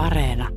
Areena. 0.00 0.48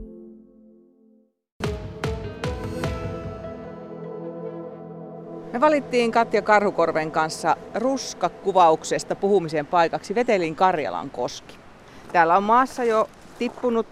Me 5.53 5.61
valittiin 5.61 6.11
Katja 6.11 6.41
Karhukorven 6.41 7.11
kanssa 7.11 7.57
ruskakuvauksesta 7.75 9.15
puhumisen 9.15 9.65
paikaksi 9.65 10.15
Vetelin 10.15 10.55
Karjalan 10.55 11.09
koski. 11.09 11.55
Täällä 12.11 12.37
on 12.37 12.43
maassa 12.43 12.83
jo 12.83 13.09
tippunut 13.39 13.87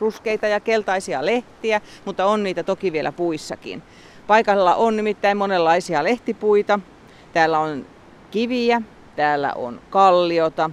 ruskeita 0.00 0.46
ja 0.46 0.60
keltaisia 0.60 1.26
lehtiä, 1.26 1.80
mutta 2.04 2.26
on 2.26 2.42
niitä 2.42 2.62
toki 2.62 2.92
vielä 2.92 3.12
puissakin. 3.12 3.82
Paikalla 4.26 4.74
on 4.74 4.96
nimittäin 4.96 5.36
monenlaisia 5.36 6.04
lehtipuita. 6.04 6.80
Täällä 7.32 7.58
on 7.58 7.86
kiviä, 8.30 8.82
täällä 9.16 9.52
on 9.52 9.80
kalliota, 9.90 10.70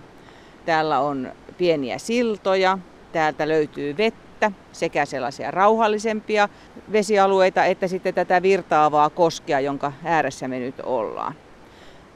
täällä 0.66 1.00
on 1.00 1.32
pieniä 1.58 1.98
siltoja, 1.98 2.78
täältä 3.12 3.48
löytyy 3.48 3.98
vettä, 3.98 4.52
sekä 4.72 5.06
sellaisia 5.06 5.52
rauhallisempia 5.52 6.50
vesialueita 6.92 7.66
että 7.66 7.88
sitten 7.88 8.14
tätä 8.14 8.42
virtaavaa 8.42 9.10
koskea, 9.10 9.60
jonka 9.60 9.94
ääressä 10.04 10.48
me 10.48 10.60
nyt 10.60 10.80
ollaan. 10.84 11.36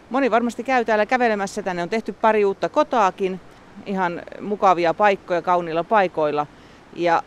Moni 0.10 0.32
varmasti 0.32 0.64
käy 0.64 0.86
täällä 0.86 1.06
kävelemässä. 1.06 1.64
Tänne 1.64 1.84
on 1.84 1.90
tehty 1.90 2.14
pari 2.14 2.46
uutta 2.46 2.70
kotaakin, 2.70 3.40
ihan 3.86 4.22
mukavia 4.42 4.94
paikkoja 4.94 5.42
kauniilla 5.42 5.84
paikoilla. 5.84 6.48
Ja 6.96 7.24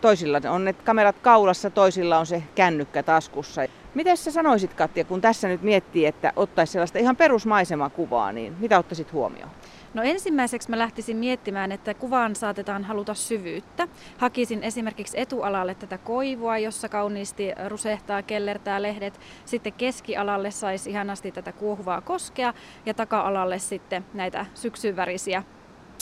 toisilla 0.00 0.40
on 0.50 0.64
ne 0.64 0.72
kamerat 0.72 1.16
kaulassa, 1.18 1.70
toisilla 1.70 2.18
on 2.18 2.26
se 2.26 2.42
kännykkä 2.54 3.02
taskussa. 3.02 3.62
Miten 3.94 4.16
sä 4.16 4.30
sanoisit 4.30 4.74
Katja, 4.74 5.04
kun 5.04 5.20
tässä 5.20 5.48
nyt 5.48 5.62
miettii, 5.62 6.06
että 6.06 6.32
ottaisi 6.36 6.72
sellaista 6.72 6.98
ihan 6.98 7.16
perusmaisemakuvaa, 7.16 8.32
niin 8.32 8.56
mitä 8.60 8.78
ottaisit 8.78 9.12
huomioon? 9.12 9.50
No 9.94 10.02
ensimmäiseksi 10.02 10.70
mä 10.70 10.78
lähtisin 10.78 11.16
miettimään, 11.16 11.72
että 11.72 11.94
kuvaan 11.94 12.36
saatetaan 12.36 12.84
haluta 12.84 13.14
syvyyttä. 13.14 13.88
Hakisin 14.18 14.62
esimerkiksi 14.62 15.20
etualalle 15.20 15.74
tätä 15.74 15.98
koivua, 15.98 16.58
jossa 16.58 16.88
kauniisti 16.88 17.52
rusehtaa, 17.68 18.22
kellertää 18.22 18.82
lehdet. 18.82 19.20
Sitten 19.44 19.72
keskialalle 19.72 20.50
saisi 20.50 20.90
ihanasti 20.90 21.32
tätä 21.32 21.52
kuohuvaa 21.52 22.00
koskea 22.00 22.54
ja 22.86 22.94
taka-alalle 22.94 23.58
sitten 23.58 24.04
näitä 24.14 24.46
syksyvärisiä 24.54 25.42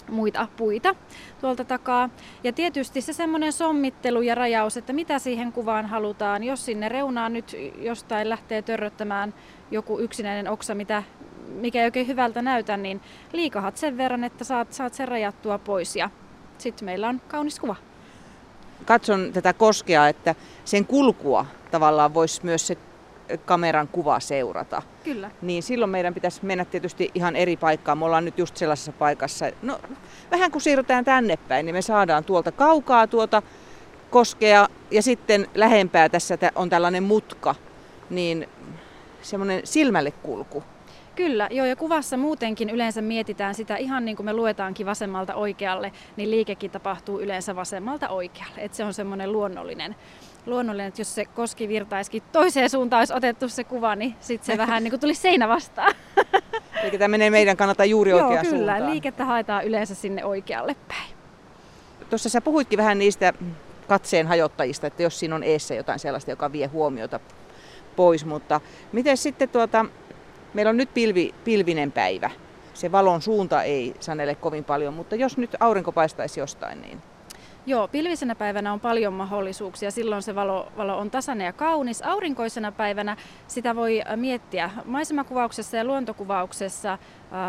muita 0.09 0.49
puita 0.57 0.95
tuolta 1.41 1.65
takaa. 1.65 2.09
Ja 2.45 2.53
tietysti 2.53 3.01
se 3.01 3.13
semmoinen 3.13 3.53
sommittelu 3.53 4.23
ja 4.23 4.35
rajaus, 4.35 4.77
että 4.77 4.93
mitä 4.93 5.19
siihen 5.19 5.53
kuvaan 5.53 5.87
halutaan. 5.87 6.45
Jos 6.45 6.65
sinne 6.65 6.89
reunaan 6.89 7.33
nyt 7.33 7.57
jostain 7.79 8.29
lähtee 8.29 8.63
törröttämään 8.63 9.35
joku 9.71 9.99
yksinäinen 9.99 10.49
oksa, 10.51 10.75
mitä, 10.75 11.03
mikä 11.49 11.81
ei 11.81 11.85
oikein 11.85 12.07
hyvältä 12.07 12.43
näytä, 12.43 12.77
niin 12.77 13.01
liikahat 13.33 13.77
sen 13.77 13.97
verran, 13.97 14.25
että 14.25 14.45
saat, 14.45 14.73
saat 14.73 14.95
sen 14.95 15.09
rajattua 15.09 15.59
pois 15.59 15.97
ja 15.97 16.11
sitten 16.59 16.87
meillä 16.87 17.09
on 17.09 17.21
kaunis 17.29 17.61
kuva. 17.61 17.77
Katson 18.85 19.31
tätä 19.33 19.53
koskea, 19.53 20.09
että 20.09 20.35
sen 20.65 20.87
kulkua 20.87 21.47
tavallaan 21.71 22.15
voisi 22.15 22.41
myös 22.45 22.67
se 22.67 22.77
kameran 23.45 23.89
kuva 23.89 24.21
seurata. 24.21 24.83
Kyllä. 25.05 25.31
Niin 25.43 25.63
silloin 25.63 25.91
meidän 25.91 26.15
pitäisi 26.15 26.45
mennä 26.45 26.65
tietysti 26.65 27.11
ihan 27.15 27.37
eri 27.37 27.57
paikkaan. 27.57 27.99
Me 27.99 28.05
ollaan 28.05 28.25
nyt 28.25 28.39
just 28.39 28.57
sellaisessa 28.57 28.93
paikassa, 28.93 29.47
no 29.63 29.79
vähän 30.31 30.51
kun 30.51 30.61
siirrytään 30.61 31.05
tänne 31.05 31.37
päin, 31.49 31.67
niin 31.67 31.75
me 31.75 31.83
saadaan 31.83 32.25
tuolta 32.25 32.53
kaukaa 32.53 33.07
tuota 33.07 33.43
koskea 34.11 34.69
ja 34.91 35.03
sitten 35.03 35.49
lähempää 35.55 36.09
tässä 36.09 36.39
on 36.55 36.71
tällainen 36.71 37.03
mutka, 37.03 37.55
niin 38.11 38.49
semmoinen 39.23 39.61
silmälle 39.65 40.11
kulku. 40.11 40.63
Kyllä, 41.17 41.49
joo, 41.51 41.67
ja 41.67 41.77
kuvassa 41.77 42.17
muutenkin 42.17 42.71
yleensä 42.71 43.03
mietitään 43.03 43.55
sitä 43.55 43.77
ihan 43.77 44.05
niin 44.05 44.17
kuin 44.17 44.25
me 44.25 44.33
luetaankin 44.33 44.87
vasemmalta 44.87 45.35
oikealle, 45.35 45.93
niin 46.17 46.31
liikekin 46.31 46.71
tapahtuu 46.71 47.21
yleensä 47.21 47.57
vasemmalta 47.57 48.09
oikealle. 48.09 48.59
Että 48.59 48.77
se 48.77 48.85
on 48.85 48.95
semmoinen 48.95 49.33
luonnollinen, 49.33 49.97
luonnollinen, 50.47 50.89
että 50.89 51.01
jos 51.01 51.15
se 51.15 51.25
koski 51.25 51.69
virtaisikin 51.69 52.23
toiseen 52.33 52.71
suuntaan 52.71 53.01
olisi 53.01 53.15
otettu 53.15 53.49
se 53.49 53.65
kuva, 53.65 53.97
niin 53.97 54.15
sitten 54.21 54.47
se 54.47 54.59
vähän 54.67 54.83
niin 54.83 54.91
kuin 54.91 55.01
tuli 55.01 55.15
seinä 55.15 55.49
vastaan. 55.49 55.95
Eli 56.83 56.99
tämä 56.99 57.09
menee 57.09 57.31
meidän 57.31 57.57
kannalta 57.57 57.85
juuri 57.85 58.11
Joo, 58.11 58.21
oikeaan 58.21 58.47
kyllä. 58.47 58.59
suuntaan. 58.59 58.91
Liikettä 58.91 59.25
haetaan 59.25 59.65
yleensä 59.65 59.95
sinne 59.95 60.25
oikealle 60.25 60.77
päin. 60.89 61.17
Tuossa 62.11 62.29
sä 62.29 62.41
puhuitkin 62.41 62.77
vähän 62.77 62.99
niistä 62.99 63.33
katseen 63.89 64.27
hajottajista, 64.27 64.87
että 64.87 65.03
jos 65.03 65.19
siinä 65.19 65.35
on 65.35 65.43
eessä 65.43 65.75
jotain 65.75 65.99
sellaista, 65.99 66.31
joka 66.31 66.53
vie 66.53 66.67
huomiota 66.67 67.21
pois, 67.97 68.25
mutta 68.25 68.61
miten 68.93 69.17
sitten 69.17 69.49
tuota, 69.49 69.87
meillä 70.55 70.71
on 70.71 70.77
nyt 70.77 70.95
pilvi, 70.95 71.35
pilvinen 71.45 71.93
päivä. 71.93 72.31
Se 72.75 72.93
valon 72.93 73.23
suunta 73.23 73.63
ei 73.63 73.95
sanele 74.01 74.35
kovin 74.35 74.65
paljon, 74.65 74.95
mutta 74.95 75.17
jos 75.17 75.39
nyt 75.39 75.57
aurinko 75.61 75.93
paistaisi 75.93 76.41
jostain, 76.41 76.83
niin 76.83 77.03
Joo, 77.69 77.89
pilvisenä 77.89 78.35
päivänä 78.35 78.73
on 78.73 78.81
paljon 78.81 79.13
mahdollisuuksia. 79.13 79.91
Silloin 79.91 80.23
se 80.23 80.35
valo, 80.35 80.73
valo 80.77 80.99
on 80.99 81.11
tasainen 81.11 81.45
ja 81.45 81.53
kaunis. 81.53 82.03
Aurinkoisena 82.03 82.73
päivänä 82.73 83.17
sitä 83.47 83.77
voi 83.77 84.03
miettiä. 84.17 84.71
Maisemakuvauksessa 84.85 85.77
ja 85.77 85.85
luontokuvauksessa 85.85 86.99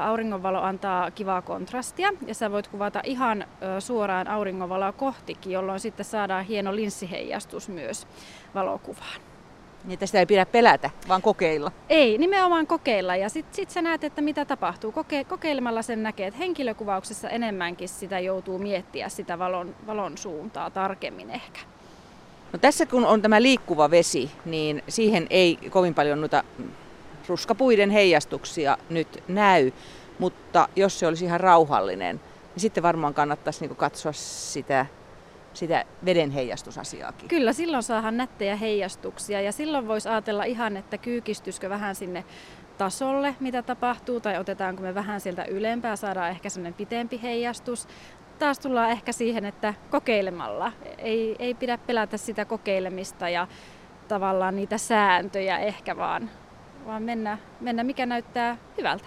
auringonvalo 0.03 0.61
antaa 0.61 1.11
kivaa 1.11 1.41
kontrastia 1.41 2.09
ja 2.27 2.33
sä 2.33 2.51
voit 2.51 2.67
kuvata 2.67 3.01
ihan 3.03 3.45
suoraan 3.79 4.27
auringonvaloa 4.27 4.91
kohtikin, 4.91 5.51
jolloin 5.51 5.79
sitten 5.79 6.05
saadaan 6.05 6.45
hieno 6.45 6.75
linssiheijastus 6.75 7.69
myös 7.69 8.07
valokuvaan. 8.55 9.26
Niin 9.87 9.93
että 9.93 10.05
sitä 10.05 10.19
ei 10.19 10.25
pidä 10.25 10.45
pelätä, 10.45 10.89
vaan 11.07 11.21
kokeilla. 11.21 11.71
Ei, 11.89 12.17
nimenomaan 12.17 12.67
kokeilla 12.67 13.15
ja 13.15 13.29
sitten 13.29 13.55
sit 13.55 13.69
sä 13.69 13.81
näet, 13.81 14.03
että 14.03 14.21
mitä 14.21 14.45
tapahtuu. 14.45 14.91
Koke, 14.91 15.23
kokeilemalla 15.23 15.81
sen 15.81 16.03
näkee, 16.03 16.27
että 16.27 16.37
henkilökuvauksessa 16.37 17.29
enemmänkin 17.29 17.89
sitä 17.89 18.19
joutuu 18.19 18.59
miettiä 18.59 19.09
sitä 19.09 19.39
valon, 19.39 19.75
valon 19.87 20.17
suuntaa 20.17 20.69
tarkemmin 20.69 21.29
ehkä. 21.29 21.59
No 22.53 22.59
tässä 22.59 22.85
kun 22.85 23.05
on 23.05 23.21
tämä 23.21 23.41
liikkuva 23.41 23.91
vesi, 23.91 24.31
niin 24.45 24.83
siihen 24.87 25.27
ei 25.29 25.59
kovin 25.69 25.93
paljon 25.93 26.21
noita 26.21 26.43
ruskapuiden 27.27 27.89
heijastuksia 27.89 28.77
nyt 28.89 29.23
näy. 29.27 29.71
Mutta 30.19 30.69
jos 30.75 30.99
se 30.99 31.07
olisi 31.07 31.25
ihan 31.25 31.39
rauhallinen, 31.39 32.21
niin 32.55 32.61
sitten 32.61 32.83
varmaan 32.83 33.13
kannattaisi 33.13 33.67
niin 33.67 33.75
katsoa 33.75 34.11
sitä, 34.13 34.85
sitä 35.57 35.85
veden 36.05 36.31
heijastusasiaakin. 36.31 37.27
Kyllä, 37.27 37.53
silloin 37.53 37.83
saadaan 37.83 38.17
nättejä 38.17 38.55
heijastuksia 38.55 39.41
ja 39.41 39.51
silloin 39.51 39.87
voisi 39.87 40.09
ajatella 40.09 40.43
ihan, 40.43 40.77
että 40.77 40.97
kyykistyskö 40.97 41.69
vähän 41.69 41.95
sinne 41.95 42.23
tasolle, 42.77 43.35
mitä 43.39 43.61
tapahtuu, 43.61 44.19
tai 44.19 44.37
otetaanko 44.37 44.81
me 44.81 44.95
vähän 44.95 45.21
sieltä 45.21 45.45
ylempää, 45.45 45.95
saadaan 45.95 46.29
ehkä 46.29 46.49
sellainen 46.49 46.73
pitempi 46.73 47.19
heijastus. 47.21 47.87
Taas 48.39 48.59
tullaan 48.59 48.91
ehkä 48.91 49.11
siihen, 49.11 49.45
että 49.45 49.73
kokeilemalla. 49.89 50.71
Ei, 50.97 51.35
ei 51.39 51.53
pidä 51.53 51.77
pelätä 51.77 52.17
sitä 52.17 52.45
kokeilemista 52.45 53.29
ja 53.29 53.47
tavallaan 54.07 54.55
niitä 54.55 54.77
sääntöjä 54.77 55.57
ehkä 55.57 55.97
vaan, 55.97 56.29
vaan 56.85 57.03
mennä, 57.03 57.37
mennä 57.59 57.83
mikä 57.83 58.05
näyttää 58.05 58.57
hyvältä. 58.77 59.05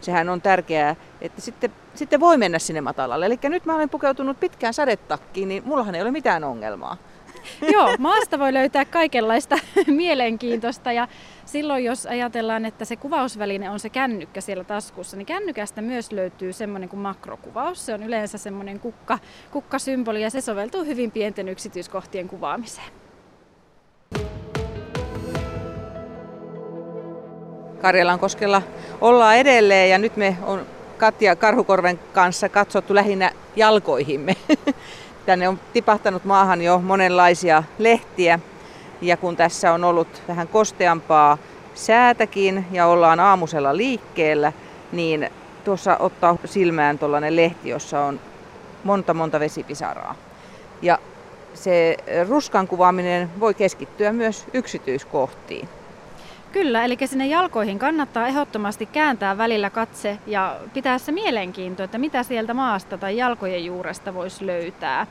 Sehän 0.00 0.28
on 0.28 0.40
tärkeää, 0.40 0.96
että 1.20 1.40
sitten, 1.40 1.72
sitten 1.94 2.20
voi 2.20 2.36
mennä 2.36 2.58
sinne 2.58 2.80
matalalle. 2.80 3.26
Eli 3.26 3.38
nyt 3.42 3.64
mä 3.64 3.74
olen 3.74 3.88
pukeutunut 3.88 4.40
pitkään 4.40 4.74
sadetakkiin, 4.74 5.48
niin 5.48 5.62
mullahan 5.66 5.94
ei 5.94 6.02
ole 6.02 6.10
mitään 6.10 6.44
ongelmaa. 6.44 6.96
Joo, 7.72 7.94
maasta 7.98 8.38
voi 8.38 8.52
löytää 8.52 8.84
kaikenlaista 8.84 9.58
mielenkiintoista 9.86 10.92
ja 10.92 11.08
silloin 11.44 11.84
jos 11.84 12.06
ajatellaan, 12.06 12.64
että 12.64 12.84
se 12.84 12.96
kuvausväline 12.96 13.70
on 13.70 13.80
se 13.80 13.88
kännykkä 13.90 14.40
siellä 14.40 14.64
taskussa, 14.64 15.16
niin 15.16 15.26
kännykästä 15.26 15.82
myös 15.82 16.12
löytyy 16.12 16.52
semmoinen 16.52 16.88
kuin 16.88 17.00
makrokuvaus. 17.00 17.86
Se 17.86 17.94
on 17.94 18.02
yleensä 18.02 18.38
semmoinen 18.38 18.80
kukka, 18.80 19.18
kukkasymboli 19.50 20.22
ja 20.22 20.30
se 20.30 20.40
soveltuu 20.40 20.84
hyvin 20.84 21.10
pienten 21.10 21.48
yksityiskohtien 21.48 22.28
kuvaamiseen. 22.28 22.92
Karjalankoskella 27.82 28.62
ollaan 29.00 29.36
edelleen 29.36 29.90
ja 29.90 29.98
nyt 29.98 30.16
me 30.16 30.36
on 30.42 30.66
Katja 30.98 31.36
Karhukorven 31.36 32.00
kanssa 32.12 32.48
katsottu 32.48 32.94
lähinnä 32.94 33.30
jalkoihimme. 33.56 34.36
Tänne 35.26 35.48
on 35.48 35.60
tipahtanut 35.72 36.24
maahan 36.24 36.62
jo 36.62 36.78
monenlaisia 36.78 37.62
lehtiä 37.78 38.38
ja 39.00 39.16
kun 39.16 39.36
tässä 39.36 39.72
on 39.72 39.84
ollut 39.84 40.22
vähän 40.28 40.48
kosteampaa 40.48 41.38
säätäkin 41.74 42.66
ja 42.72 42.86
ollaan 42.86 43.20
aamusella 43.20 43.76
liikkeellä, 43.76 44.52
niin 44.92 45.30
tuossa 45.64 45.96
ottaa 45.96 46.36
silmään 46.44 46.98
tuollainen 46.98 47.36
lehti, 47.36 47.68
jossa 47.68 48.00
on 48.00 48.20
monta 48.84 49.14
monta 49.14 49.40
vesipisaraa. 49.40 50.14
Ja 50.82 50.98
se 51.54 51.96
ruskan 52.28 52.68
kuvaaminen 52.68 53.30
voi 53.40 53.54
keskittyä 53.54 54.12
myös 54.12 54.46
yksityiskohtiin. 54.52 55.68
Kyllä, 56.52 56.84
eli 56.84 56.96
sinne 57.06 57.26
jalkoihin 57.26 57.78
kannattaa 57.78 58.26
ehdottomasti 58.26 58.86
kääntää 58.86 59.38
välillä 59.38 59.70
katse 59.70 60.18
ja 60.26 60.56
pitää 60.74 60.98
se 60.98 61.12
mielenkiinto, 61.12 61.82
että 61.82 61.98
mitä 61.98 62.22
sieltä 62.22 62.54
maasta 62.54 62.98
tai 62.98 63.16
jalkojen 63.16 63.64
juuresta 63.64 64.14
voisi 64.14 64.46
löytää. 64.46 65.06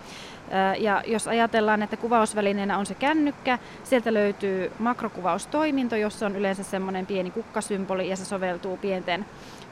Ja 0.77 1.03
jos 1.07 1.27
ajatellaan, 1.27 1.81
että 1.81 1.97
kuvausvälineenä 1.97 2.77
on 2.77 2.85
se 2.85 2.95
kännykkä, 2.95 3.59
sieltä 3.83 4.13
löytyy 4.13 4.71
makrokuvaustoiminto, 4.79 5.95
jossa 5.95 6.25
on 6.25 6.35
yleensä 6.35 6.63
semmoinen 6.63 7.05
pieni 7.05 7.31
kukkasymboli 7.31 8.09
ja 8.09 8.15
se 8.15 8.25
soveltuu 8.25 8.77
pienten, 8.77 9.25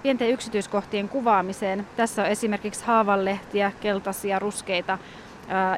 pienten 0.04 0.30
yksityiskohtien 0.30 1.10
kuvaamiseen. 1.10 1.88
Tässä 1.96 2.22
on 2.22 2.28
esimerkiksi 2.28 2.86
haavanlehtiä, 2.86 3.72
keltaisia, 3.82 4.40
ruskeita 4.40 4.98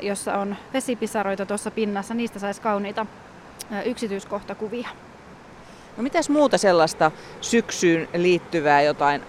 jossa 0.01 0.37
on 0.37 0.55
vesipisaroita 0.73 1.45
tuossa 1.45 1.71
pinnassa. 1.71 2.13
Niistä 2.13 2.39
saisi 2.39 2.61
kauniita 2.61 3.05
yksityiskohtakuvia. 3.85 4.87
No 5.97 6.03
mitäs 6.03 6.29
muuta 6.29 6.57
sellaista 6.57 7.11
syksyyn 7.41 8.07
liittyvää 8.13 8.81
jotain 8.81 9.21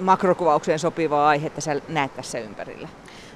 makrokuvaukseen 0.00 0.78
sopivaa 0.78 1.28
aihetta 1.28 1.60
sä 1.60 1.80
näet 1.88 2.14
tässä 2.14 2.38
ympärillä? 2.38 2.88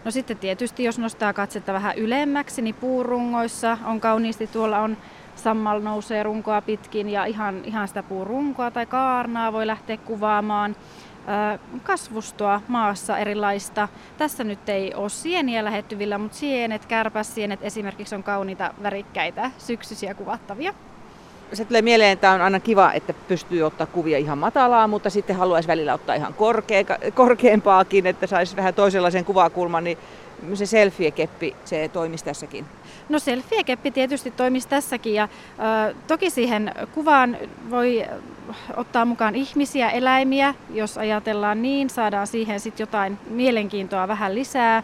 No 0.05 0.11
sitten 0.11 0.39
tietysti, 0.39 0.85
jos 0.85 0.99
nostaa 0.99 1.33
katsetta 1.33 1.73
vähän 1.73 1.99
ylemmäksi, 1.99 2.63
niin 2.63 2.75
puurungoissa 2.75 3.79
on 3.85 4.01
kauniisti, 4.01 4.47
tuolla 4.47 4.79
on 4.79 4.97
sammal 5.37 5.81
nousee 5.81 6.23
runkoa 6.23 6.63
pitkin 6.63 7.09
ja 7.09 7.25
ihan, 7.25 7.63
ihan 7.65 7.89
sitä 7.89 8.03
puurunkoa 8.03 8.71
tai 8.71 8.87
kaarnaa 8.87 9.53
voi 9.53 9.67
lähteä 9.67 9.97
kuvaamaan 9.97 10.77
kasvustoa 11.83 12.61
maassa 12.69 13.19
erilaista. 13.19 13.89
Tässä 14.19 14.45
nyt 14.45 14.69
ei 14.69 14.95
ole 14.95 15.09
sieniä 15.09 15.65
lähettyvillä, 15.65 16.19
mutta 16.19 16.37
sienet, 16.37 16.87
kärpäsienet 16.87 17.61
esimerkiksi 17.63 18.15
on 18.15 18.23
kauniita 18.23 18.75
värikkäitä 18.83 19.51
syksyisiä 19.59 20.15
kuvattavia 20.15 20.75
se 21.53 21.65
tulee 21.65 21.83
mieleen, 21.83 22.13
että 22.13 22.31
on 22.31 22.41
aina 22.41 22.61
kiva, 22.61 22.93
että 22.93 23.15
pystyy 23.29 23.63
ottaa 23.63 23.87
kuvia 23.87 24.19
ihan 24.19 24.39
matalaa, 24.39 24.87
mutta 24.87 25.11
sitten 25.11 25.37
haluaisi 25.37 25.69
välillä 25.69 25.95
ottaa 25.95 26.15
ihan 26.15 26.35
korkea, 26.35 26.85
korkeampaakin, 27.15 28.07
että 28.07 28.27
saisi 28.27 28.57
vähän 28.57 28.75
toisenlaisen 28.75 29.25
kuvakulman, 29.25 29.85
niin 29.85 29.99
se 30.55 30.67
selfie-keppi, 30.67 31.57
se 31.65 31.91
toimisi 31.93 32.25
tässäkin. 32.25 32.65
No 33.09 33.19
selfie-keppi 33.19 33.91
tietysti 33.91 34.31
toimisi 34.31 34.69
tässäkin 34.69 35.15
ja 35.15 35.29
ö, 35.91 35.95
toki 36.07 36.31
siihen 36.31 36.75
kuvaan 36.95 37.37
voi 37.71 38.05
ottaa 38.77 39.05
mukaan 39.05 39.35
ihmisiä, 39.35 39.91
eläimiä, 39.91 40.55
jos 40.71 40.99
ajatellaan 40.99 41.63
niin, 41.63 41.91
saadaan 41.91 42.27
siihen 42.27 42.61
sitten 42.61 42.83
jotain 42.83 43.19
mielenkiintoa 43.31 44.09
vähän 44.09 44.35
lisää. 44.35 44.83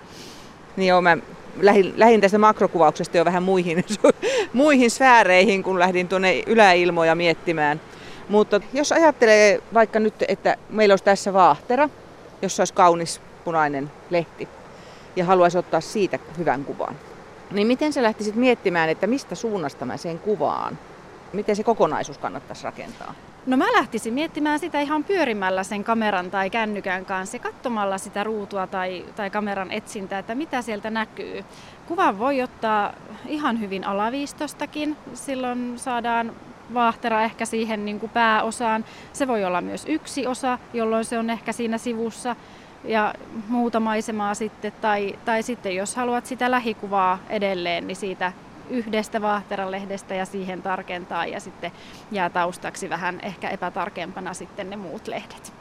Niin 0.76 0.88
joo, 0.88 1.02
mä 1.02 1.16
lähin, 1.60 1.94
lähin 1.96 2.20
tästä 2.20 2.38
makrokuvauksesta 2.38 3.16
jo 3.16 3.24
vähän 3.24 3.42
muihin, 3.42 3.84
muihin 4.52 4.90
sfääreihin, 4.90 5.62
kun 5.62 5.78
lähdin 5.78 6.08
tuonne 6.08 6.42
yläilmoja 6.46 7.14
miettimään. 7.14 7.80
Mutta 8.28 8.60
jos 8.72 8.92
ajattelee 8.92 9.60
vaikka 9.74 10.00
nyt, 10.00 10.14
että 10.28 10.56
meillä 10.70 10.92
olisi 10.92 11.04
tässä 11.04 11.32
vaahtera, 11.32 11.88
jossa 12.42 12.60
olisi 12.60 12.74
kaunis 12.74 13.20
punainen 13.44 13.90
lehti, 14.10 14.48
ja 15.16 15.24
haluaisi 15.24 15.58
ottaa 15.58 15.80
siitä 15.80 16.18
hyvän 16.38 16.64
kuvan, 16.64 16.96
niin 17.50 17.66
miten 17.66 17.92
sä 17.92 18.02
lähtisit 18.02 18.34
miettimään, 18.34 18.88
että 18.88 19.06
mistä 19.06 19.34
suunnasta 19.34 19.84
mä 19.84 19.96
sen 19.96 20.18
kuvaan? 20.18 20.78
Miten 21.36 21.56
se 21.56 21.62
kokonaisuus 21.62 22.18
kannattaisi 22.18 22.64
rakentaa? 22.64 23.14
No 23.46 23.56
mä 23.56 23.72
lähtisin 23.72 24.14
miettimään 24.14 24.58
sitä 24.58 24.80
ihan 24.80 25.04
pyörimällä 25.04 25.62
sen 25.62 25.84
kameran 25.84 26.30
tai 26.30 26.50
kännykän 26.50 27.04
kanssa 27.04 27.36
ja 27.36 27.40
katsomalla 27.40 27.98
sitä 27.98 28.24
ruutua 28.24 28.66
tai, 28.66 29.04
tai 29.16 29.30
kameran 29.30 29.72
etsintää, 29.72 30.18
että 30.18 30.34
mitä 30.34 30.62
sieltä 30.62 30.90
näkyy. 30.90 31.44
Kuvan 31.88 32.18
voi 32.18 32.42
ottaa 32.42 32.92
ihan 33.26 33.60
hyvin 33.60 33.84
alaviistostakin, 33.84 34.96
silloin 35.14 35.78
saadaan 35.78 36.32
vaahtera 36.74 37.22
ehkä 37.22 37.44
siihen 37.44 37.84
niin 37.84 38.00
kuin 38.00 38.10
pääosaan. 38.10 38.84
Se 39.12 39.28
voi 39.28 39.44
olla 39.44 39.60
myös 39.60 39.84
yksi 39.88 40.26
osa, 40.26 40.58
jolloin 40.72 41.04
se 41.04 41.18
on 41.18 41.30
ehkä 41.30 41.52
siinä 41.52 41.78
sivussa 41.78 42.36
ja 42.84 43.14
muuta 43.48 43.80
maisemaa 43.80 44.34
sitten. 44.34 44.72
Tai, 44.80 45.18
tai 45.24 45.42
sitten 45.42 45.76
jos 45.76 45.96
haluat 45.96 46.26
sitä 46.26 46.50
lähikuvaa 46.50 47.18
edelleen, 47.28 47.86
niin 47.86 47.96
siitä 47.96 48.32
yhdestä 48.70 49.22
vaahteralehdestä 49.22 50.14
ja 50.14 50.24
siihen 50.24 50.62
tarkentaa 50.62 51.26
ja 51.26 51.40
sitten 51.40 51.72
jää 52.12 52.30
taustaksi 52.30 52.90
vähän 52.90 53.20
ehkä 53.22 53.48
epätarkempana 53.48 54.34
sitten 54.34 54.70
ne 54.70 54.76
muut 54.76 55.08
lehdet. 55.08 55.52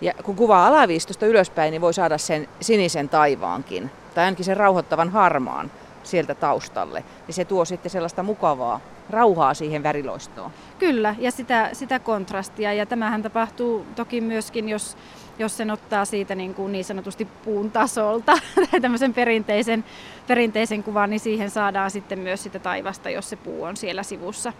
Ja 0.00 0.12
kun 0.22 0.36
kuvaa 0.36 0.66
alaviistosta 0.66 1.26
ylöspäin, 1.26 1.70
niin 1.70 1.80
voi 1.80 1.94
saada 1.94 2.18
sen 2.18 2.48
sinisen 2.60 3.08
taivaankin, 3.08 3.90
tai 4.14 4.24
ainakin 4.24 4.44
sen 4.44 4.56
rauhoittavan 4.56 5.10
harmaan 5.10 5.70
sieltä 6.02 6.34
taustalle. 6.34 7.04
Niin 7.26 7.34
se 7.34 7.44
tuo 7.44 7.64
sitten 7.64 7.90
sellaista 7.90 8.22
mukavaa 8.22 8.80
rauhaa 9.10 9.54
siihen 9.54 9.82
väriloistoon. 9.82 10.50
Kyllä, 10.78 11.14
ja 11.18 11.30
sitä, 11.30 11.70
sitä 11.72 11.98
kontrastia. 11.98 12.72
Ja 12.72 12.86
tämähän 12.86 13.22
tapahtuu 13.22 13.86
toki 13.96 14.20
myöskin, 14.20 14.68
jos 14.68 14.96
jos 15.38 15.56
sen 15.56 15.70
ottaa 15.70 16.04
siitä 16.04 16.34
niin, 16.34 16.54
kuin 16.54 16.72
niin 16.72 16.84
sanotusti 16.84 17.28
puun 17.44 17.70
tasolta 17.70 18.32
tai 18.70 18.80
tämmöisen 18.80 19.14
perinteisen, 19.14 19.84
perinteisen 20.28 20.82
kuvan, 20.82 21.10
niin 21.10 21.20
siihen 21.20 21.50
saadaan 21.50 21.90
sitten 21.90 22.18
myös 22.18 22.42
sitä 22.42 22.58
taivasta, 22.58 23.10
jos 23.10 23.30
se 23.30 23.36
puu 23.36 23.62
on 23.62 23.76
siellä 23.76 24.02
sivussa, 24.02 24.52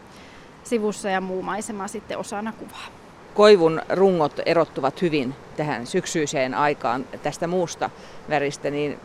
sivussa 0.65 1.09
ja 1.11 1.21
muu 1.21 1.43
maisema 1.43 1.89
sitten 1.89 2.19
osana 2.19 2.53
kuvaa. 2.53 2.87
Koivun 3.35 3.83
rungot 3.89 4.41
erottuvat 4.47 5.03
hyvin 5.03 5.35
tähän 5.57 5.87
syksyiseen 5.87 6.55
aikaan 6.55 7.07
tästä 7.23 7.47
muusta 7.47 7.91
väristä, 8.29 8.71
niin 8.71 8.99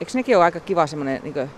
eikö 0.00 0.12
nekin 0.14 0.36
ole 0.36 0.44
aika 0.44 0.60
kiva 0.60 0.86
semmoinen 0.86 1.20
niin 1.22 1.50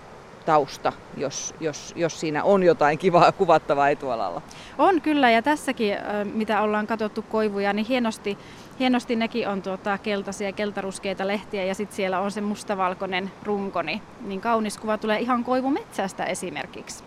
tausta, 0.45 0.93
jos, 1.17 1.55
jos, 1.59 1.93
jos 1.95 2.19
siinä 2.19 2.43
on 2.43 2.63
jotain 2.63 2.97
kivaa 2.97 3.31
kuvattavaa 3.31 3.89
etualalla. 3.89 4.41
On 4.77 5.01
kyllä, 5.01 5.29
ja 5.29 5.41
tässäkin, 5.41 5.97
mitä 6.33 6.61
ollaan 6.61 6.87
katsottu 6.87 7.21
koivuja, 7.21 7.73
niin 7.73 7.85
hienosti, 7.85 8.37
hienosti 8.79 9.15
nekin 9.15 9.47
on 9.47 9.61
tuota, 9.61 9.97
keltaisia, 9.97 10.51
keltaruskeita 10.51 11.27
lehtiä, 11.27 11.63
ja 11.63 11.75
sitten 11.75 11.95
siellä 11.95 12.19
on 12.19 12.31
se 12.31 12.41
mustavalkoinen 12.41 13.31
runko, 13.43 13.81
niin, 13.81 14.01
niin 14.21 14.41
kaunis 14.41 14.77
kuva 14.77 14.97
tulee 14.97 15.19
ihan 15.19 15.43
koivumetsästä 15.43 16.25
esimerkiksi. 16.25 17.03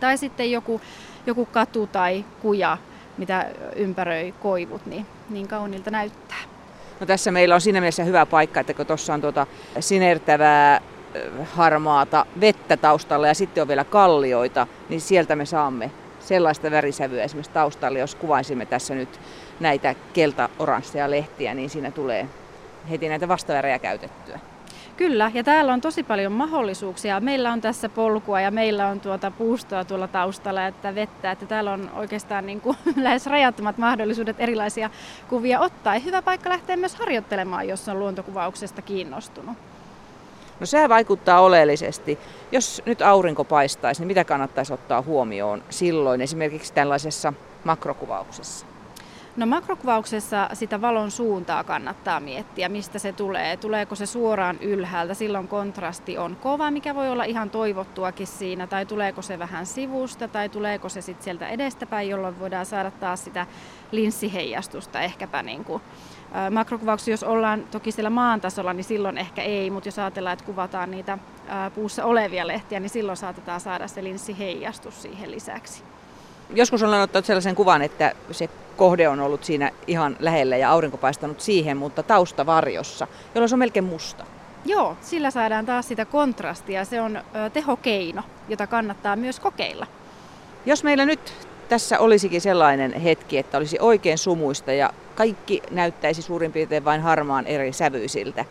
Tai 0.00 0.18
sitten 0.18 0.50
joku, 0.50 0.80
joku 1.26 1.46
katu 1.46 1.86
tai 1.86 2.24
kuja, 2.42 2.78
mitä 3.18 3.46
ympäröi 3.76 4.34
koivut, 4.40 4.86
niin, 4.86 5.06
niin 5.30 5.48
kaunilta 5.48 5.90
näyttää. 5.90 6.38
No 7.00 7.06
tässä 7.06 7.30
meillä 7.30 7.54
on 7.54 7.60
siinä 7.60 7.80
mielessä 7.80 8.04
hyvä 8.04 8.26
paikka, 8.26 8.60
että 8.60 8.74
kun 8.74 8.86
tuossa 8.86 9.14
on 9.14 9.20
tuota 9.20 9.46
sinertävää 9.80 10.80
harmaata 11.44 12.26
vettä 12.40 12.76
taustalla 12.76 13.26
ja 13.26 13.34
sitten 13.34 13.62
on 13.62 13.68
vielä 13.68 13.84
kallioita, 13.84 14.66
niin 14.88 15.00
sieltä 15.00 15.36
me 15.36 15.46
saamme 15.46 15.90
sellaista 16.20 16.70
värisävyä 16.70 17.22
esimerkiksi 17.22 17.52
taustalle, 17.52 17.98
jos 17.98 18.14
kuvaisimme 18.14 18.66
tässä 18.66 18.94
nyt 18.94 19.20
näitä 19.60 19.94
kelta-oransseja 20.12 21.10
lehtiä, 21.10 21.54
niin 21.54 21.70
siinä 21.70 21.90
tulee 21.90 22.28
heti 22.90 23.08
näitä 23.08 23.28
vastavärejä 23.28 23.78
käytettyä. 23.78 24.40
Kyllä, 24.96 25.30
ja 25.34 25.44
täällä 25.44 25.72
on 25.72 25.80
tosi 25.80 26.02
paljon 26.02 26.32
mahdollisuuksia. 26.32 27.20
Meillä 27.20 27.52
on 27.52 27.60
tässä 27.60 27.88
polkua 27.88 28.40
ja 28.40 28.50
meillä 28.50 28.88
on 28.88 29.00
tuota 29.00 29.30
puustoa 29.30 29.84
tuolla 29.84 30.08
taustalla 30.08 30.60
ja 30.60 30.72
tätä 30.72 30.94
vettä, 30.94 31.30
että 31.30 31.46
täällä 31.46 31.72
on 31.72 31.90
oikeastaan 31.94 32.46
niin 32.46 32.60
kuin 32.60 32.76
lähes 32.96 33.26
rajattomat 33.26 33.78
mahdollisuudet 33.78 34.40
erilaisia 34.40 34.90
kuvia 35.28 35.60
ottaa. 35.60 35.94
Ja 35.94 36.00
hyvä 36.00 36.22
paikka 36.22 36.50
lähteä 36.50 36.76
myös 36.76 36.94
harjoittelemaan, 36.94 37.68
jos 37.68 37.88
on 37.88 37.98
luontokuvauksesta 37.98 38.82
kiinnostunut. 38.82 39.56
No 40.60 40.66
se 40.66 40.88
vaikuttaa 40.88 41.40
oleellisesti. 41.40 42.18
Jos 42.52 42.82
nyt 42.86 43.02
aurinko 43.02 43.44
paistaisi, 43.44 44.00
niin 44.00 44.06
mitä 44.06 44.24
kannattaisi 44.24 44.72
ottaa 44.72 45.02
huomioon 45.02 45.62
silloin 45.70 46.20
esimerkiksi 46.20 46.72
tällaisessa 46.72 47.32
makrokuvauksessa? 47.64 48.66
No 49.36 49.46
makrokuvauksessa 49.46 50.48
sitä 50.52 50.80
valon 50.80 51.10
suuntaa 51.10 51.64
kannattaa 51.64 52.20
miettiä, 52.20 52.68
mistä 52.68 52.98
se 52.98 53.12
tulee. 53.12 53.56
Tuleeko 53.56 53.94
se 53.94 54.06
suoraan 54.06 54.58
ylhäältä, 54.60 55.14
silloin 55.14 55.48
kontrasti 55.48 56.18
on 56.18 56.36
kova, 56.36 56.70
mikä 56.70 56.94
voi 56.94 57.08
olla 57.08 57.24
ihan 57.24 57.50
toivottuakin 57.50 58.26
siinä, 58.26 58.66
tai 58.66 58.86
tuleeko 58.86 59.22
se 59.22 59.38
vähän 59.38 59.66
sivusta, 59.66 60.28
tai 60.28 60.48
tuleeko 60.48 60.88
se 60.88 61.00
sitten 61.00 61.24
sieltä 61.24 61.48
edestäpäin, 61.48 62.08
jolloin 62.08 62.40
voidaan 62.40 62.66
saada 62.66 62.90
taas 62.90 63.24
sitä 63.24 63.46
linssiheijastusta 63.92 65.00
ehkäpä 65.00 65.42
niin 65.42 65.64
kuin 65.64 65.82
makrokuvauksessa, 66.50 67.10
jos 67.10 67.22
ollaan 67.22 67.64
toki 67.70 67.92
siellä 67.92 68.10
maan 68.10 68.40
tasolla, 68.40 68.72
niin 68.72 68.84
silloin 68.84 69.18
ehkä 69.18 69.42
ei, 69.42 69.70
mutta 69.70 69.88
jos 69.88 69.98
ajatellaan, 69.98 70.32
että 70.32 70.44
kuvataan 70.44 70.90
niitä 70.90 71.18
puussa 71.74 72.04
olevia 72.04 72.46
lehtiä, 72.46 72.80
niin 72.80 72.90
silloin 72.90 73.16
saatetaan 73.16 73.60
saada 73.60 73.88
se 73.88 74.04
linssiheijastus 74.04 75.02
siihen 75.02 75.30
lisäksi. 75.30 75.82
Joskus 76.54 76.82
olen 76.82 77.00
ottanut 77.00 77.26
sellaisen 77.26 77.54
kuvan, 77.54 77.82
että 77.82 78.12
se 78.30 78.48
kohde 78.76 79.08
on 79.08 79.20
ollut 79.20 79.44
siinä 79.44 79.70
ihan 79.86 80.16
lähellä 80.20 80.56
ja 80.56 80.70
aurinko 80.70 80.96
paistanut 80.96 81.40
siihen, 81.40 81.76
mutta 81.76 82.02
tausta 82.02 82.46
varjossa, 82.46 83.06
jolloin 83.34 83.48
se 83.48 83.54
on 83.54 83.58
melkein 83.58 83.84
musta. 83.84 84.24
Joo, 84.64 84.96
sillä 85.00 85.30
saadaan 85.30 85.66
taas 85.66 85.88
sitä 85.88 86.04
kontrastia. 86.04 86.84
Se 86.84 87.00
on 87.00 87.20
tehokeino, 87.52 88.22
jota 88.48 88.66
kannattaa 88.66 89.16
myös 89.16 89.40
kokeilla. 89.40 89.86
Jos 90.66 90.84
meillä 90.84 91.04
nyt 91.04 91.32
tässä 91.68 91.98
olisikin 91.98 92.40
sellainen 92.40 92.92
hetki, 92.92 93.38
että 93.38 93.58
olisi 93.58 93.78
oikein 93.80 94.18
sumuista 94.18 94.72
ja 94.72 94.90
kaikki 95.14 95.62
näyttäisi 95.70 96.22
suurin 96.22 96.52
piirtein 96.52 96.84
vain 96.84 97.00
harmaan 97.00 97.46
eri 97.46 97.72
sävyisiltä. 97.72 98.44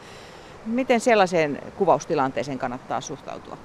Miten 0.65 0.99
sellaiseen 0.99 1.61
kuvaustilanteeseen 1.77 2.59
kannattaa 2.59 3.01
suhtautua? 3.01 3.57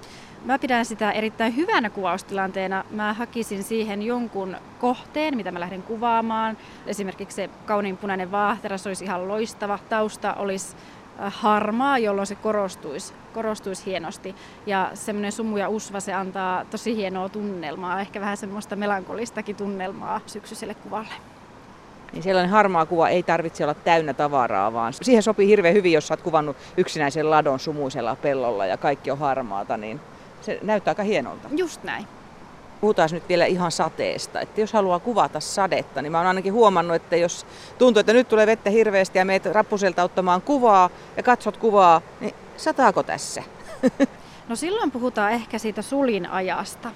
Mä 0.44 0.58
pidän 0.58 0.84
sitä 0.84 1.10
erittäin 1.10 1.56
hyvänä 1.56 1.90
kuvaustilanteena. 1.90 2.84
Mä 2.90 3.12
hakisin 3.12 3.62
siihen 3.62 4.02
jonkun 4.02 4.56
kohteen, 4.80 5.36
mitä 5.36 5.52
mä 5.52 5.60
lähden 5.60 5.82
kuvaamaan. 5.82 6.56
Esimerkiksi 6.86 7.36
se 7.36 7.50
kauniin 7.66 7.96
punainen 7.96 8.30
vaahtera, 8.30 8.78
se 8.78 8.88
olisi 8.88 9.04
ihan 9.04 9.28
loistava. 9.28 9.78
Tausta 9.88 10.34
olisi 10.34 10.76
äh, 11.20 11.34
harmaa, 11.36 11.98
jolloin 11.98 12.26
se 12.26 12.34
korostuisi, 12.34 13.14
korostuisi 13.34 13.86
hienosti. 13.86 14.34
Ja 14.66 14.90
semmoinen 14.94 15.32
sumu 15.32 15.56
ja 15.56 15.68
usva, 15.68 16.00
se 16.00 16.12
antaa 16.12 16.64
tosi 16.64 16.96
hienoa 16.96 17.28
tunnelmaa, 17.28 18.00
ehkä 18.00 18.20
vähän 18.20 18.36
semmoista 18.36 18.76
melankolistakin 18.76 19.56
tunnelmaa 19.56 20.20
syksyiselle 20.26 20.74
kuvalle. 20.74 21.37
Niin 22.12 22.22
sellainen 22.22 22.50
harmaa 22.50 22.86
kuva 22.86 23.08
ei 23.08 23.22
tarvitse 23.22 23.64
olla 23.64 23.74
täynnä 23.74 24.14
tavaraa, 24.14 24.72
vaan 24.72 24.92
siihen 24.92 25.22
sopii 25.22 25.48
hirveän 25.48 25.74
hyvin, 25.74 25.92
jos 25.92 26.10
olet 26.10 26.22
kuvannut 26.22 26.56
yksinäisen 26.76 27.30
ladon 27.30 27.60
sumuisella 27.60 28.16
pellolla 28.16 28.66
ja 28.66 28.76
kaikki 28.76 29.10
on 29.10 29.18
harmaata, 29.18 29.76
niin 29.76 30.00
se 30.40 30.58
näyttää 30.62 30.90
aika 30.90 31.02
hienolta. 31.02 31.48
Just 31.56 31.84
näin. 31.84 32.06
Puhutaan 32.80 33.08
nyt 33.12 33.28
vielä 33.28 33.46
ihan 33.46 33.72
sateesta. 33.72 34.40
Että 34.40 34.60
jos 34.60 34.72
haluaa 34.72 34.98
kuvata 34.98 35.40
sadetta, 35.40 36.02
niin 36.02 36.12
mä 36.12 36.18
oon 36.18 36.26
ainakin 36.26 36.52
huomannut, 36.52 36.96
että 36.96 37.16
jos 37.16 37.46
tuntuu, 37.78 38.00
että 38.00 38.12
nyt 38.12 38.28
tulee 38.28 38.46
vettä 38.46 38.70
hirveästi 38.70 39.18
ja 39.18 39.24
meet 39.24 39.46
rappuselta 39.46 40.02
ottamaan 40.02 40.42
kuvaa 40.42 40.90
ja 41.16 41.22
katsot 41.22 41.56
kuvaa, 41.56 42.00
niin 42.20 42.34
sataako 42.56 43.02
tässä? 43.02 43.42
No 44.48 44.56
silloin 44.56 44.90
puhutaan 44.90 45.32
ehkä 45.32 45.58
siitä 45.58 45.82
sulin 45.82 46.30
ajasta. 46.30 46.90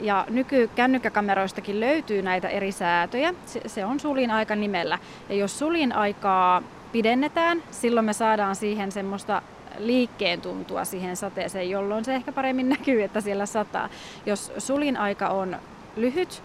Ja 0.00 0.26
nykykännykkäkameroistakin 0.30 1.80
löytyy 1.80 2.22
näitä 2.22 2.48
eri 2.48 2.72
säätöjä. 2.72 3.34
Se 3.66 3.84
on 3.84 4.00
sulin 4.00 4.30
aika 4.30 4.56
nimellä. 4.56 4.98
Ja 5.28 5.34
jos 5.34 5.58
sulin 5.58 5.92
aikaa 5.92 6.62
pidennetään, 6.92 7.62
silloin 7.70 8.06
me 8.06 8.12
saadaan 8.12 8.56
siihen 8.56 8.92
semmoista 8.92 9.42
liikkeen 9.78 10.40
tuntua 10.40 10.84
siihen 10.84 11.16
sateeseen, 11.16 11.70
jolloin 11.70 12.04
se 12.04 12.14
ehkä 12.14 12.32
paremmin 12.32 12.68
näkyy, 12.78 13.02
että 13.02 13.20
siellä 13.20 13.46
sataa. 13.46 13.88
Jos 14.26 14.52
sulin 14.58 14.96
aika 14.96 15.28
on 15.28 15.56
lyhyt, 15.96 16.42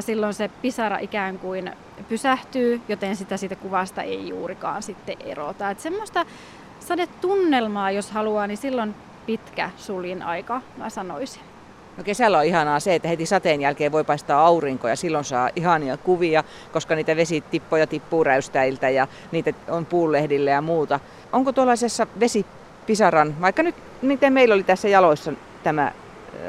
silloin 0.00 0.34
se 0.34 0.50
pisara 0.62 0.98
ikään 0.98 1.38
kuin 1.38 1.72
pysähtyy, 2.08 2.80
joten 2.88 3.16
sitä 3.16 3.36
siitä 3.36 3.56
kuvasta 3.56 4.02
ei 4.02 4.28
juurikaan 4.28 4.82
sitten 4.82 5.16
erota. 5.24 5.70
Että 5.70 5.82
semmoista 5.82 6.26
sadetunnelmaa, 6.80 7.90
jos 7.90 8.10
haluaa, 8.10 8.46
niin 8.46 8.58
silloin 8.58 8.94
pitkä 9.26 9.70
sulin 9.76 10.22
aika, 10.22 10.60
mä 10.76 10.90
sanoisin. 10.90 11.42
No 11.96 12.04
kesällä 12.04 12.38
on 12.38 12.44
ihanaa 12.44 12.80
se, 12.80 12.94
että 12.94 13.08
heti 13.08 13.26
sateen 13.26 13.60
jälkeen 13.60 13.92
voi 13.92 14.04
paistaa 14.04 14.46
aurinko 14.46 14.88
ja 14.88 14.96
silloin 14.96 15.24
saa 15.24 15.50
ihania 15.56 15.96
kuvia, 15.96 16.44
koska 16.72 16.94
niitä 16.94 17.16
vesitippoja 17.16 17.86
tippuu 17.86 18.24
räystäiltä 18.24 18.88
ja 18.88 19.08
niitä 19.32 19.52
on 19.68 19.86
puulehdille 19.86 20.50
ja 20.50 20.60
muuta. 20.62 21.00
Onko 21.32 21.52
tuollaisessa 21.52 22.06
vesipisaran, 22.20 23.40
vaikka 23.40 23.62
nyt 23.62 23.74
miten 24.02 24.32
meillä 24.32 24.54
oli 24.54 24.62
tässä 24.62 24.88
jaloissa 24.88 25.32
tämä 25.62 25.92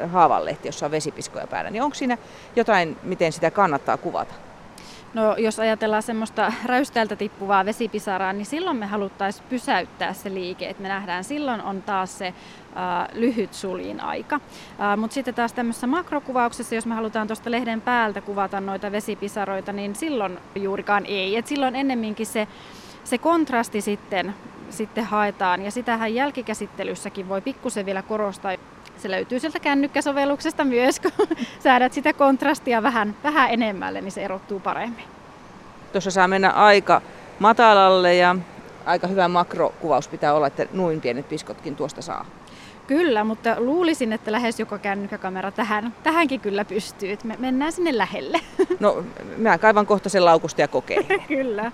haavanlehti, 0.06 0.68
jossa 0.68 0.86
on 0.86 0.92
vesipiskoja 0.92 1.46
päällä, 1.46 1.70
niin 1.70 1.82
onko 1.82 1.94
siinä 1.94 2.18
jotain, 2.56 2.96
miten 3.02 3.32
sitä 3.32 3.50
kannattaa 3.50 3.96
kuvata? 3.96 4.34
No 5.14 5.36
jos 5.36 5.60
ajatellaan 5.60 6.02
semmoista 6.02 6.52
räystäältä 6.64 7.16
tippuvaa 7.16 7.64
vesipisaraa, 7.64 8.32
niin 8.32 8.46
silloin 8.46 8.76
me 8.76 8.86
haluttaisiin 8.86 9.46
pysäyttää 9.48 10.12
se 10.12 10.34
liike, 10.34 10.68
että 10.68 10.82
me 10.82 10.88
nähdään 10.88 11.24
silloin 11.24 11.60
on 11.60 11.82
taas 11.82 12.18
se 12.18 12.26
äh, 12.26 12.34
lyhyt 13.14 13.54
suljin 13.54 14.00
aika. 14.00 14.40
Äh, 14.80 14.96
Mutta 14.96 15.14
sitten 15.14 15.34
taas 15.34 15.52
tämmöisessä 15.52 15.86
makrokuvauksessa, 15.86 16.74
jos 16.74 16.86
me 16.86 16.94
halutaan 16.94 17.26
tuosta 17.26 17.50
lehden 17.50 17.80
päältä 17.80 18.20
kuvata 18.20 18.60
noita 18.60 18.92
vesipisaroita, 18.92 19.72
niin 19.72 19.94
silloin 19.94 20.38
juurikaan 20.54 21.06
ei. 21.06 21.36
Et 21.36 21.46
silloin 21.46 21.76
ennemminkin 21.76 22.26
se, 22.26 22.48
se 23.04 23.18
kontrasti 23.18 23.80
sitten, 23.80 24.34
sitten 24.70 25.04
haetaan 25.04 25.64
ja 25.64 25.70
sitähän 25.70 26.14
jälkikäsittelyssäkin 26.14 27.28
voi 27.28 27.40
pikkusen 27.40 27.86
vielä 27.86 28.02
korostaa. 28.02 28.52
Se 28.98 29.10
löytyy 29.10 29.40
sieltä 29.40 29.60
kännykkäsovelluksesta 29.60 30.64
myös, 30.64 31.00
kun 31.00 31.12
säädät 31.64 31.92
sitä 31.92 32.12
kontrastia 32.12 32.82
vähän, 32.82 33.16
vähän 33.24 33.50
enemmälle, 33.50 34.00
niin 34.00 34.12
se 34.12 34.24
erottuu 34.24 34.60
paremmin. 34.60 35.04
Tuossa 35.92 36.10
saa 36.10 36.28
mennä 36.28 36.50
aika 36.50 37.02
matalalle 37.38 38.14
ja 38.14 38.36
aika 38.86 39.06
hyvä 39.06 39.28
makrokuvaus 39.28 40.08
pitää 40.08 40.34
olla, 40.34 40.46
että 40.46 40.66
noin 40.72 41.00
pienet 41.00 41.28
piskotkin 41.28 41.76
tuosta 41.76 42.02
saa. 42.02 42.26
Kyllä, 42.86 43.24
mutta 43.24 43.54
luulisin, 43.58 44.12
että 44.12 44.32
lähes 44.32 44.60
joka 44.60 44.78
kännykkäkamera 44.78 45.50
tähän, 45.50 45.94
tähänkin 46.02 46.40
kyllä 46.40 46.64
pystyy. 46.64 47.18
Me 47.24 47.36
mennään 47.38 47.72
sinne 47.72 47.98
lähelle. 47.98 48.40
No, 48.80 49.04
mä 49.36 49.58
kaivan 49.58 49.86
kohta 49.86 50.08
sen 50.08 50.24
laukusta 50.24 50.60
ja 50.60 50.68
kokeilen. 50.68 51.20
kyllä. 51.28 51.72